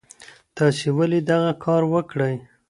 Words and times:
تاسي 0.57 0.89
ولي 0.97 1.19
دغه 1.29 1.51
کار 1.63 1.81
وکړی؟ 1.93 2.35